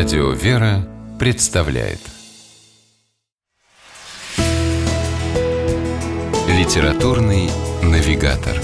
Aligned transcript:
Радио 0.00 0.30
«Вера» 0.30 0.88
представляет 1.18 1.98
Литературный 6.48 7.50
навигатор 7.82 8.56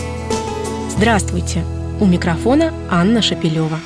Здравствуйте! 0.89 1.63
У 2.01 2.07
микрофона 2.07 2.73
Анна 2.91 3.21
Шапилева. 3.21 3.79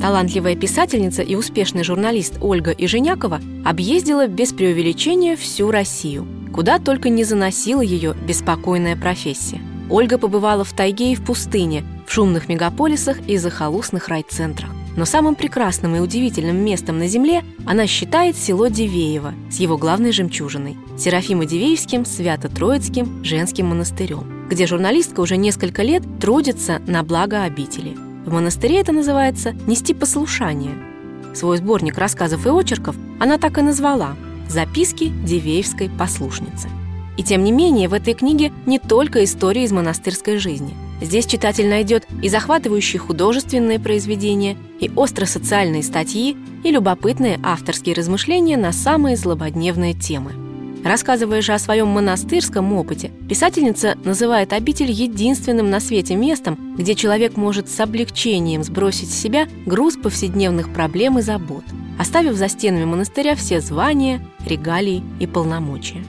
Талантливая 0.00 0.54
писательница 0.54 1.22
и 1.22 1.34
успешный 1.34 1.82
журналист 1.82 2.34
Ольга 2.40 2.70
Иженякова 2.70 3.40
объездила 3.64 4.28
без 4.28 4.52
преувеличения 4.52 5.34
всю 5.34 5.72
Россию, 5.72 6.28
куда 6.54 6.78
только 6.78 7.08
не 7.08 7.24
заносила 7.24 7.80
ее 7.80 8.14
беспокойная 8.14 8.94
профессия. 8.94 9.60
Ольга 9.90 10.18
побывала 10.18 10.62
в 10.62 10.72
тайге 10.72 11.10
и 11.10 11.16
в 11.16 11.24
пустыне, 11.24 11.82
в 12.06 12.12
шумных 12.12 12.48
мегаполисах 12.48 13.18
и 13.26 13.38
захолустных 13.38 14.06
райцентрах. 14.06 14.70
Но 15.00 15.06
самым 15.06 15.34
прекрасным 15.34 15.96
и 15.96 15.98
удивительным 15.98 16.62
местом 16.62 16.98
на 16.98 17.08
Земле 17.08 17.42
она 17.64 17.86
считает 17.86 18.36
село 18.36 18.66
Дивеево 18.66 19.32
с 19.50 19.56
его 19.56 19.78
главной 19.78 20.12
жемчужиной– 20.12 20.76
Серафимо-Дивеевским 20.98 22.04
Свято-Троицким 22.04 23.24
женским 23.24 23.68
монастырем, 23.68 24.46
где 24.50 24.66
журналистка 24.66 25.20
уже 25.20 25.38
несколько 25.38 25.82
лет 25.82 26.02
трудится 26.20 26.82
на 26.86 27.02
благо 27.02 27.44
обители. 27.44 27.96
В 28.26 28.32
монастыре 28.34 28.78
это 28.78 28.92
называется 28.92 29.52
«нести 29.66 29.94
послушание». 29.94 30.74
Свой 31.34 31.56
сборник 31.56 31.96
рассказов 31.96 32.44
и 32.44 32.50
очерков 32.50 32.94
она 33.18 33.38
так 33.38 33.56
и 33.56 33.62
назвала 33.62 34.16
«Записки 34.50 35.10
Дивеевской 35.24 35.88
послушницы». 35.88 36.68
И 37.20 37.22
тем 37.22 37.44
не 37.44 37.52
менее, 37.52 37.86
в 37.86 37.92
этой 37.92 38.14
книге 38.14 38.50
не 38.64 38.78
только 38.78 39.22
история 39.24 39.64
из 39.64 39.72
монастырской 39.72 40.38
жизни. 40.38 40.74
Здесь 41.02 41.26
читатель 41.26 41.68
найдет 41.68 42.06
и 42.22 42.30
захватывающие 42.30 42.98
художественные 42.98 43.78
произведения, 43.78 44.56
и 44.80 44.90
остро-социальные 44.96 45.82
статьи, 45.82 46.34
и 46.64 46.70
любопытные 46.70 47.38
авторские 47.42 47.94
размышления 47.94 48.56
на 48.56 48.72
самые 48.72 49.18
злободневные 49.18 49.92
темы. 49.92 50.32
Рассказывая 50.82 51.42
же 51.42 51.52
о 51.52 51.58
своем 51.58 51.88
монастырском 51.88 52.72
опыте, 52.72 53.10
писательница 53.28 53.98
называет 54.02 54.54
обитель 54.54 54.90
единственным 54.90 55.68
на 55.68 55.80
свете 55.80 56.16
местом, 56.16 56.74
где 56.78 56.94
человек 56.94 57.36
может 57.36 57.68
с 57.68 57.78
облегчением 57.80 58.64
сбросить 58.64 59.10
с 59.10 59.20
себя 59.20 59.46
груз 59.66 59.96
повседневных 59.96 60.72
проблем 60.72 61.18
и 61.18 61.20
забот, 61.20 61.64
оставив 61.98 62.36
за 62.36 62.48
стенами 62.48 62.86
монастыря 62.86 63.36
все 63.36 63.60
звания, 63.60 64.26
регалии 64.46 65.02
и 65.20 65.26
полномочия. 65.26 66.02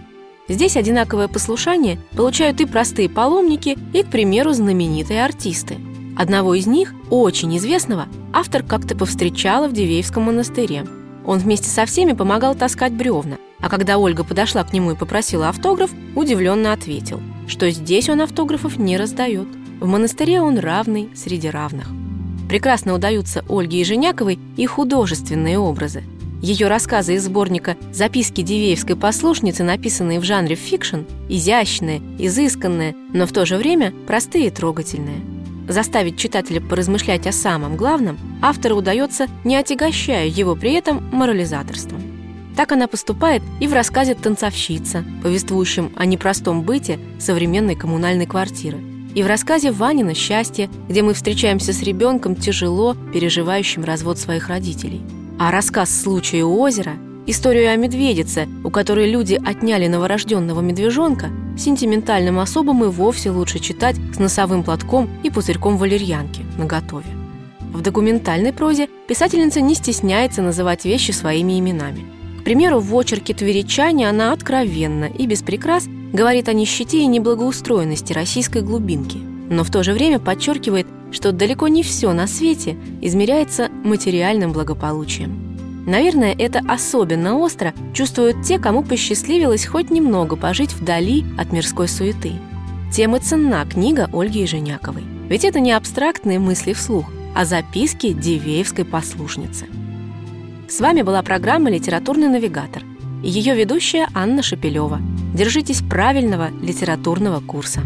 Здесь 0.52 0.76
одинаковое 0.76 1.30
послушание 1.30 1.98
получают 2.14 2.60
и 2.60 2.66
простые 2.66 3.08
паломники, 3.08 3.78
и, 3.94 4.04
к 4.04 4.08
примеру, 4.08 4.52
знаменитые 4.52 5.24
артисты. 5.24 5.78
Одного 6.18 6.56
из 6.56 6.68
них, 6.68 6.94
очень 7.10 7.58
известного, 7.58 8.08
автор 8.34 8.62
как-то 8.62 8.98
повстречала 8.98 9.70
в 9.70 9.74
Дивеевском 9.74 10.24
монастыре. 10.24 10.86
Он 11.26 11.40
вместе 11.40 11.70
со 11.70 11.86
всеми 11.86 12.12
помогал 12.12 12.54
таскать 12.54 12.92
бревна, 12.92 13.38
а 13.62 13.70
когда 13.70 13.98
Ольга 13.98 14.26
подошла 14.26 14.66
к 14.66 14.74
нему 14.74 14.92
и 14.92 14.98
попросила 14.98 15.48
автограф, 15.48 15.92
удивленно 16.16 16.74
ответил, 16.74 17.22
что 17.48 17.72
здесь 17.72 18.10
он 18.10 18.20
автографов 18.20 18.78
не 18.78 18.98
раздает. 18.98 19.48
В 19.80 19.88
монастыре 19.88 20.42
он 20.42 20.60
равный 20.60 21.12
среди 21.16 21.50
равных. 21.50 21.88
Прекрасно 22.50 22.94
удаются 22.94 23.46
Ольге 23.48 23.80
и 23.80 23.86
Женяковой 23.86 24.38
и 24.58 24.66
художественные 24.66 25.60
образы. 25.60 26.04
Ее 26.42 26.70
рассказы 26.70 27.14
из 27.14 27.26
сборника 27.26 27.78
«Записки 27.94 28.42
Дивеевской 28.42 28.96
послушницы», 28.96 29.64
написанные 29.64 30.20
в 30.20 30.24
жанре 30.24 30.56
фикшн, 30.56 31.02
изящные, 31.30 32.02
изысканные, 32.18 32.96
но 33.14 33.28
в 33.28 33.32
то 33.32 33.46
же 33.46 33.58
время 33.58 33.94
простые 34.08 34.48
и 34.48 34.50
трогательные. 34.50 35.22
Заставить 35.68 36.18
читателя 36.18 36.60
поразмышлять 36.60 37.28
о 37.28 37.32
самом 37.32 37.78
главном 37.78 38.18
автору 38.42 38.78
удается, 38.78 39.28
не 39.44 39.56
отягощая 39.56 40.26
его 40.26 40.56
при 40.56 40.74
этом 40.74 41.08
морализаторством. 41.12 42.02
Так 42.58 42.72
она 42.72 42.88
поступает 42.88 43.44
и 43.60 43.68
в 43.68 43.74
рассказе 43.74 44.16
«Танцовщица», 44.16 45.06
повествующем 45.22 45.94
о 45.96 46.08
непростом 46.08 46.64
быте 46.64 46.98
современной 47.20 47.76
коммунальной 47.76 48.26
квартиры, 48.26 48.80
и 49.14 49.22
в 49.22 49.28
рассказе 49.28 49.72
«Ванина 49.72 50.16
счастье», 50.16 50.72
где 50.90 51.04
мы 51.04 51.14
встречаемся 51.14 51.72
с 51.72 51.84
ребенком, 51.84 52.36
тяжело 52.36 52.96
переживающим 53.14 53.84
развод 53.84 54.18
своих 54.18 54.48
родителей– 54.48 55.02
а 55.40 55.52
рассказ 55.52 56.02
случая 56.02 56.44
у 56.44 56.60
озера, 56.60 56.94
историю 57.26 57.72
о 57.72 57.76
медведице, 57.76 58.48
у 58.64 58.70
которой 58.70 59.10
люди 59.10 59.40
отняли 59.44 59.88
новорожденного 59.88 60.62
медвежонка, 60.62 61.30
сентиментальным 61.58 62.40
особам 62.40 62.84
и 62.84 62.88
вовсе 62.88 63.32
лучше 63.32 63.60
читать 63.60 63.96
с 64.14 64.20
носовым 64.20 64.64
платком 64.64 65.10
и 65.24 65.30
пузырьком 65.30 65.78
валерьянки 65.78 66.46
наготове. 66.58 67.08
В 67.74 67.82
документальной 67.82 68.54
прозе 68.54 68.90
писательница 69.08 69.62
не 69.62 69.76
стесняется 69.76 70.42
называть 70.42 70.86
вещи 70.86 71.12
своими 71.12 71.60
именами. 71.60 72.06
К 72.40 72.44
примеру, 72.44 72.80
в 72.80 72.94
очерке 72.98 73.34
«Тверичане» 73.34 74.10
она 74.10 74.34
откровенно 74.34 75.06
и 75.06 75.26
без 75.28 75.42
прикрас 75.42 75.86
говорит 76.12 76.50
о 76.50 76.54
нищете 76.54 77.00
и 77.00 77.06
неблагоустроенности 77.06 78.14
российской 78.14 78.62
глубинки, 78.62 79.18
но 79.18 79.64
в 79.64 79.70
то 79.70 79.84
же 79.84 79.94
время 79.94 80.20
подчеркивает 80.20 80.88
что 81.12 81.32
далеко 81.32 81.68
не 81.68 81.84
все 81.84 82.14
на 82.14 82.28
свете 82.28 82.78
измеряется 83.02 83.70
материальным 83.84 84.52
благополучием. 84.52 85.52
Наверное, 85.86 86.36
это 86.38 86.62
особенно 86.68 87.38
остро 87.38 87.74
чувствуют 87.94 88.44
те, 88.44 88.60
кому 88.60 88.84
посчастливилось 88.84 89.66
хоть 89.66 89.90
немного 89.90 90.36
пожить 90.36 90.74
вдали 90.74 91.26
от 91.38 91.52
мирской 91.52 91.88
суеты. 91.88 92.34
Тем 92.94 93.16
и 93.16 93.20
ценна 93.20 93.66
книга 93.66 94.10
Ольги 94.14 94.46
Женяковой. 94.46 95.04
Ведь 95.28 95.46
это 95.46 95.60
не 95.60 95.72
абстрактные 95.72 96.40
мысли 96.40 96.74
вслух, 96.74 97.06
а 97.36 97.46
записки 97.46 98.14
Дивеевской 98.14 98.86
послушницы. 98.86 99.66
С 100.70 100.80
вами 100.80 101.02
была 101.02 101.22
программа 101.24 101.70
«Литературный 101.70 102.28
навигатор» 102.28 102.84
и 103.24 103.30
ее 103.30 103.56
ведущая 103.56 104.08
Анна 104.14 104.44
Шапилева. 104.44 105.00
Держитесь 105.34 105.82
правильного 105.82 106.50
литературного 106.62 107.40
курса. 107.40 107.82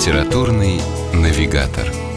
Литературный 0.00 0.80
навигатор. 1.12 2.09